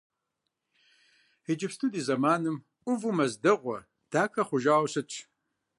[1.51, 3.77] Иджыпсту ди зэманым ӏуву мэз дэгъуэ,
[4.11, 5.15] дахэ хъужауэ щытщ.